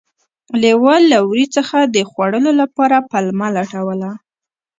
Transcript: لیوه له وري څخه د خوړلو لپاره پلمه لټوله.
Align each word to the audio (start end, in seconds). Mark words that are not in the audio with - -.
لیوه 0.61 0.95
له 1.11 1.17
وري 1.29 1.45
څخه 1.55 1.77
د 1.95 1.97
خوړلو 2.09 2.51
لپاره 2.61 2.97
پلمه 3.11 3.47
لټوله. 3.57 4.11